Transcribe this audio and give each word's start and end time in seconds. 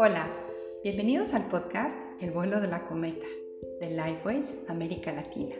Hola, 0.00 0.28
bienvenidos 0.84 1.34
al 1.34 1.48
podcast 1.48 1.98
El 2.20 2.30
vuelo 2.30 2.60
de 2.60 2.68
la 2.68 2.86
cometa 2.86 3.26
de 3.80 3.90
Lifeways 3.90 4.54
América 4.68 5.10
Latina, 5.10 5.56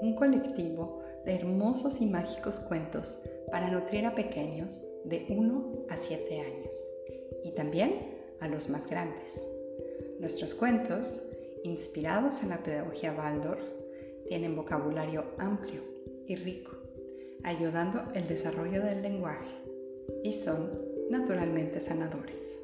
un 0.00 0.16
colectivo 0.16 1.02
de 1.26 1.34
hermosos 1.34 2.00
y 2.00 2.06
mágicos 2.06 2.58
cuentos 2.58 3.20
para 3.52 3.70
nutrir 3.70 4.06
a 4.06 4.14
pequeños 4.14 4.80
de 5.04 5.26
1 5.28 5.84
a 5.90 5.96
7 5.98 6.40
años 6.40 6.74
y 7.44 7.54
también 7.54 8.16
a 8.40 8.48
los 8.48 8.70
más 8.70 8.88
grandes. 8.88 9.44
Nuestros 10.20 10.54
cuentos, 10.54 11.20
inspirados 11.62 12.42
en 12.42 12.48
la 12.48 12.62
pedagogía 12.62 13.12
Waldorf, 13.12 13.62
tienen 14.26 14.56
vocabulario 14.56 15.34
amplio 15.36 15.82
y 16.26 16.34
rico, 16.36 16.72
ayudando 17.42 18.04
el 18.14 18.26
desarrollo 18.26 18.80
del 18.82 19.02
lenguaje 19.02 19.54
y 20.24 20.32
son 20.32 20.80
naturalmente 21.10 21.78
sanadores. 21.82 22.59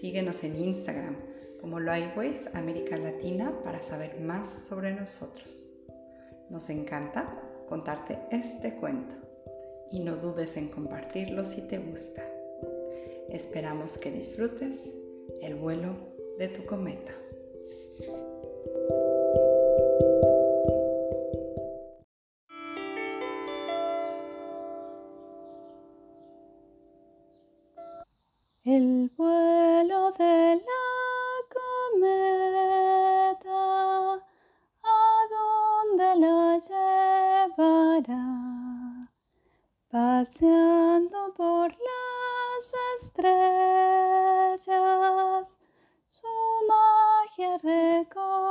Síguenos 0.00 0.42
en 0.42 0.58
Instagram 0.58 1.16
como 1.60 1.78
Lifeways 1.78 2.52
América 2.54 2.96
Latina 2.96 3.52
para 3.62 3.82
saber 3.82 4.20
más 4.20 4.66
sobre 4.66 4.92
nosotros. 4.92 5.74
Nos 6.50 6.70
encanta 6.70 7.40
contarte 7.68 8.18
este 8.30 8.74
cuento 8.76 9.14
y 9.90 10.00
no 10.00 10.16
dudes 10.16 10.56
en 10.56 10.68
compartirlo 10.68 11.44
si 11.44 11.68
te 11.68 11.78
gusta. 11.78 12.22
Esperamos 13.28 13.98
que 13.98 14.10
disfrutes 14.10 14.90
el 15.40 15.54
vuelo 15.54 15.94
de 16.38 16.48
tu 16.48 16.64
cometa. 16.64 17.12
El 28.64 29.10
vuelo 29.16 29.61
Por 41.36 41.70
las 41.70 42.64
estrellas, 42.98 43.48
su 46.08 46.26
magia 46.68 47.58
recogerá 47.58 48.48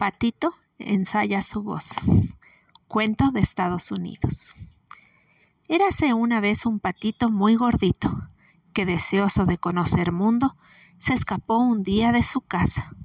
Patito 0.00 0.54
ensaya 0.78 1.42
su 1.42 1.62
voz. 1.62 1.96
Cuento 2.88 3.32
de 3.32 3.40
Estados 3.40 3.90
Unidos. 3.90 4.54
Érase 5.68 6.14
una 6.14 6.40
vez 6.40 6.64
un 6.64 6.80
patito 6.80 7.28
muy 7.28 7.54
gordito, 7.54 8.30
que 8.72 8.86
deseoso 8.86 9.44
de 9.44 9.58
conocer 9.58 10.10
mundo, 10.10 10.56
se 10.96 11.12
escapó 11.12 11.58
un 11.58 11.82
día 11.82 12.12
de 12.12 12.22
su 12.22 12.40
casa. 12.40 12.96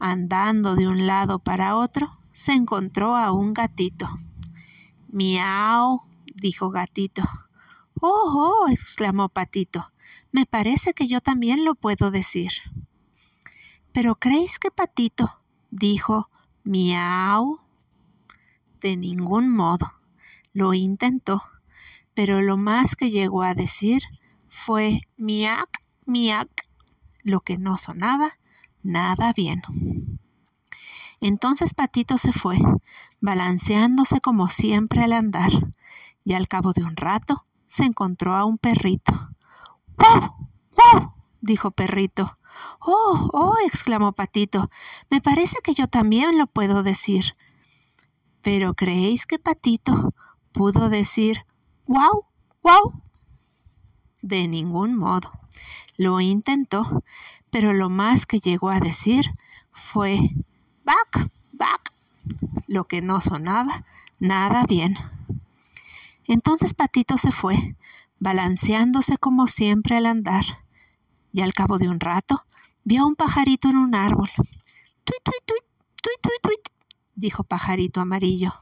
Andando 0.00 0.74
de 0.74 0.88
un 0.88 1.06
lado 1.06 1.38
para 1.38 1.76
otro, 1.76 2.18
se 2.32 2.54
encontró 2.54 3.14
a 3.14 3.30
un 3.30 3.54
gatito. 3.54 4.08
Miau, 5.06 6.02
dijo 6.34 6.70
gatito. 6.70 7.22
Oh, 8.00 8.64
oh, 8.66 8.68
exclamó 8.68 9.28
Patito. 9.28 9.92
Me 10.32 10.44
parece 10.44 10.92
que 10.92 11.06
yo 11.06 11.20
también 11.20 11.64
lo 11.64 11.76
puedo 11.76 12.10
decir. 12.10 12.50
¿Pero 13.92 14.16
creéis 14.16 14.58
que 14.58 14.72
Patito 14.72 15.38
dijo 15.70 16.28
miau? 16.64 17.60
De 18.80 18.96
ningún 18.96 19.54
modo. 19.54 19.94
Lo 20.52 20.74
intentó, 20.74 21.42
pero 22.14 22.42
lo 22.42 22.56
más 22.56 22.96
que 22.96 23.10
llegó 23.10 23.42
a 23.42 23.54
decir 23.54 24.02
fue 24.48 25.02
miac, 25.16 25.82
miac, 26.06 26.68
lo 27.22 27.40
que 27.40 27.58
no 27.58 27.76
sonaba 27.76 28.38
nada 28.82 29.32
bien. 29.32 29.62
Entonces 31.20 31.74
Patito 31.74 32.18
se 32.18 32.32
fue, 32.32 32.58
balanceándose 33.20 34.20
como 34.20 34.48
siempre 34.48 35.02
al 35.02 35.12
andar, 35.12 35.50
y 36.24 36.34
al 36.34 36.48
cabo 36.48 36.72
de 36.72 36.84
un 36.84 36.96
rato 36.96 37.44
se 37.66 37.84
encontró 37.84 38.34
a 38.34 38.44
un 38.44 38.58
perrito. 38.58 39.30
¡Wow! 39.96 40.48
¡Wow! 40.76 41.12
dijo 41.40 41.70
Perrito. 41.70 42.37
¡Oh! 42.80 43.30
¡Oh! 43.32 43.56
exclamó 43.66 44.12
Patito. 44.12 44.70
Me 45.10 45.20
parece 45.20 45.58
que 45.62 45.74
yo 45.74 45.88
también 45.88 46.38
lo 46.38 46.46
puedo 46.46 46.82
decir. 46.82 47.36
Pero 48.42 48.74
¿creéis 48.74 49.26
que 49.26 49.38
Patito 49.38 50.14
pudo 50.52 50.88
decir 50.88 51.44
¡Wow! 51.86 52.26
¡Wow! 52.62 53.02
De 54.22 54.46
ningún 54.48 54.96
modo. 54.96 55.30
Lo 55.96 56.20
intentó, 56.20 57.02
pero 57.50 57.72
lo 57.72 57.88
más 57.88 58.26
que 58.26 58.40
llegó 58.40 58.70
a 58.70 58.80
decir 58.80 59.34
fue 59.72 60.18
¡Back! 60.84 61.30
¡Back! 61.52 61.92
Lo 62.66 62.84
que 62.84 63.02
no 63.02 63.20
sonaba 63.20 63.84
nada 64.18 64.64
bien. 64.64 64.96
Entonces 66.24 66.74
Patito 66.74 67.16
se 67.16 67.32
fue, 67.32 67.76
balanceándose 68.18 69.16
como 69.16 69.46
siempre 69.46 69.96
al 69.96 70.06
andar, 70.06 70.44
y 71.32 71.42
al 71.42 71.52
cabo 71.52 71.78
de 71.78 71.88
un 71.88 72.00
rato 72.00 72.46
vio 72.84 73.02
a 73.02 73.06
un 73.06 73.16
pajarito 73.16 73.68
en 73.68 73.76
un 73.76 73.94
árbol. 73.94 74.30
¡Tuit, 75.04 75.22
tuit, 75.22 75.44
tuit! 75.46 75.64
¡Tuit, 76.02 76.20
tuit, 76.22 76.40
tuit! 76.42 76.68
dijo 77.14 77.44
Pajarito 77.44 78.00
Amarillo. 78.00 78.52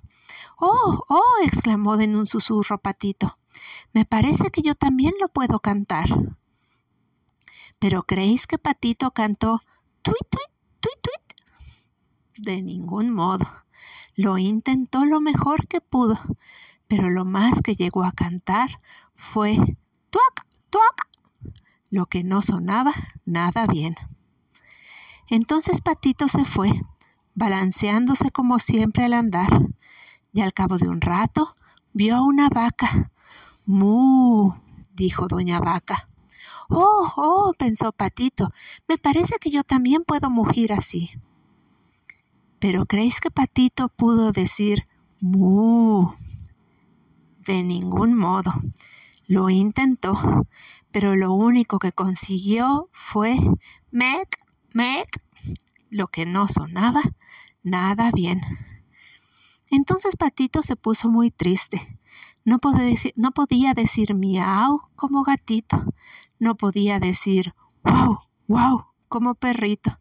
¡Oh, 0.58 1.04
oh! 1.08 1.36
exclamó 1.44 2.00
en 2.00 2.16
un 2.16 2.26
susurro 2.26 2.78
Patito. 2.78 3.38
Me 3.92 4.04
parece 4.04 4.50
que 4.50 4.62
yo 4.62 4.74
también 4.74 5.12
lo 5.20 5.28
puedo 5.28 5.60
cantar. 5.60 6.08
¿Pero 7.78 8.04
creéis 8.04 8.46
que 8.46 8.58
Patito 8.58 9.10
cantó 9.10 9.60
tuit, 10.02 10.16
tuit, 10.30 10.50
tuit, 10.80 10.98
tuit? 11.02 11.36
De 12.38 12.62
ningún 12.62 13.10
modo. 13.10 13.46
Lo 14.14 14.38
intentó 14.38 15.04
lo 15.04 15.20
mejor 15.20 15.68
que 15.68 15.82
pudo, 15.82 16.18
pero 16.88 17.10
lo 17.10 17.26
más 17.26 17.60
que 17.60 17.74
llegó 17.74 18.02
a 18.02 18.12
cantar 18.12 18.80
fue 19.14 19.56
tuac, 20.10 20.46
tuac, 20.70 21.08
lo 21.96 22.04
que 22.04 22.22
no 22.22 22.42
sonaba 22.42 22.92
nada 23.24 23.66
bien. 23.66 23.94
Entonces 25.28 25.80
Patito 25.80 26.28
se 26.28 26.44
fue, 26.44 26.82
balanceándose 27.34 28.30
como 28.30 28.58
siempre 28.58 29.06
al 29.06 29.14
andar, 29.14 29.48
y 30.32 30.42
al 30.42 30.52
cabo 30.52 30.76
de 30.76 30.88
un 30.88 31.00
rato 31.00 31.56
vio 31.94 32.16
a 32.16 32.22
una 32.22 32.50
vaca. 32.50 33.10
¡Mu! 33.64 34.52
dijo 34.92 35.26
doña 35.26 35.58
Vaca. 35.58 36.08
Oh, 36.68 37.12
oh, 37.16 37.52
pensó 37.58 37.92
Patito, 37.92 38.52
me 38.86 38.98
parece 38.98 39.36
que 39.40 39.50
yo 39.50 39.64
también 39.64 40.04
puedo 40.04 40.28
mugir 40.28 40.74
así. 40.74 41.10
Pero 42.58 42.84
¿creéis 42.84 43.20
que 43.20 43.30
Patito 43.30 43.88
pudo 43.88 44.32
decir 44.32 44.86
mu? 45.20 46.12
De 47.46 47.62
ningún 47.62 48.14
modo. 48.14 48.52
Lo 49.26 49.50
intentó, 49.50 50.46
pero 50.92 51.16
lo 51.16 51.32
único 51.32 51.78
que 51.78 51.92
consiguió 51.92 52.88
fue 52.92 53.36
mec, 53.90 54.38
mec, 54.72 55.08
lo 55.90 56.06
que 56.06 56.26
no 56.26 56.48
sonaba 56.48 57.02
nada 57.62 58.12
bien. 58.12 58.40
Entonces 59.70 60.16
Patito 60.16 60.62
se 60.62 60.76
puso 60.76 61.08
muy 61.08 61.30
triste. 61.30 61.98
No 62.44 62.58
podía 62.60 63.74
decir, 63.74 64.14
miau 64.14 64.82
como 64.94 65.24
gatito. 65.24 65.84
No 66.38 66.56
podía 66.56 67.00
decir 67.00 67.54
wow, 67.82 68.20
wow 68.46 68.84
como 69.08 69.34
perrito. 69.34 69.98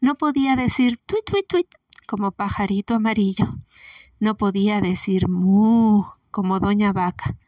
No 0.00 0.16
podía 0.16 0.56
decir 0.56 0.98
tuit, 1.06 1.24
tuit, 1.24 1.46
tuit 1.46 1.66
como 2.06 2.32
pajarito 2.32 2.94
amarillo. 2.94 3.48
No 4.18 4.36
podía 4.36 4.82
decir 4.82 5.28
mu 5.28 6.04
como 6.30 6.60
doña 6.60 6.92
vaca. 6.92 7.38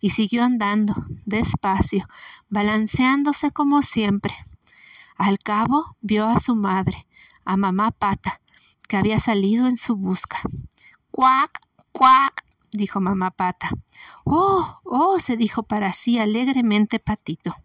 Y 0.00 0.10
siguió 0.10 0.44
andando, 0.44 0.94
despacio, 1.24 2.08
balanceándose 2.48 3.50
como 3.50 3.82
siempre. 3.82 4.34
Al 5.16 5.38
cabo 5.38 5.96
vio 6.00 6.28
a 6.28 6.38
su 6.38 6.54
madre, 6.54 7.06
a 7.44 7.56
mamá 7.56 7.90
pata, 7.90 8.40
que 8.88 8.96
había 8.96 9.18
salido 9.18 9.66
en 9.66 9.76
su 9.76 9.96
busca. 9.96 10.38
¡Cuac! 11.10 11.60
¡Cuac! 11.92 12.44
dijo 12.72 13.00
mamá 13.00 13.30
pata. 13.30 13.70
¡Oh! 14.24 14.78
¡Oh! 14.84 15.18
se 15.18 15.36
dijo 15.36 15.62
para 15.62 15.92
sí 15.92 16.18
alegremente 16.18 16.98
Patito. 16.98 17.56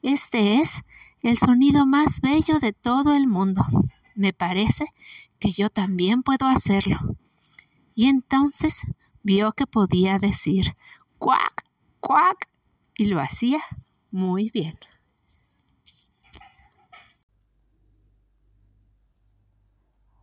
Este 0.00 0.60
es 0.60 0.82
el 1.22 1.36
sonido 1.36 1.86
más 1.86 2.20
bello 2.20 2.58
de 2.58 2.72
todo 2.72 3.14
el 3.14 3.26
mundo. 3.26 3.64
Me 4.14 4.32
parece 4.32 4.86
que 5.38 5.52
yo 5.52 5.70
también 5.70 6.22
puedo 6.22 6.46
hacerlo. 6.46 6.98
Y 7.94 8.06
entonces 8.06 8.86
vio 9.22 9.52
que 9.52 9.66
podía 9.66 10.18
decir 10.18 10.76
cuac, 11.22 11.64
cuac, 12.00 12.48
y 12.96 13.04
lo 13.06 13.20
hacía 13.20 13.60
muy 14.10 14.50
bien. 14.50 14.76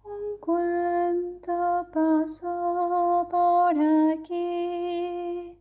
Un 0.03 0.39
cuento 0.41 1.87
pasó 1.93 3.25
por 3.31 3.75
aquí, 4.11 5.57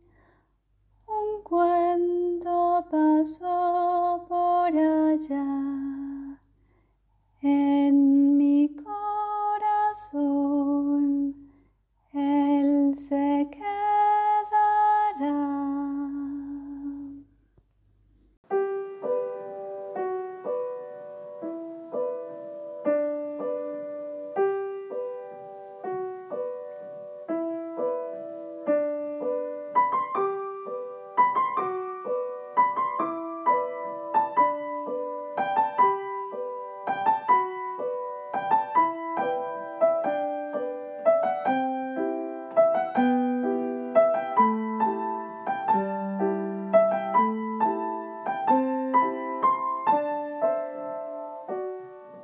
un 1.07 1.43
cuento 1.43 2.85
pasó 2.91 3.58